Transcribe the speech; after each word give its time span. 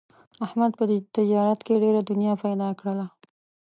احمد 0.45 0.71
په 0.79 0.83
تجارت 1.17 1.59
کې 1.65 1.81
ډېره 1.83 2.01
دنیا 2.09 2.33
پیدا 2.43 2.69
کړله. 2.79 3.07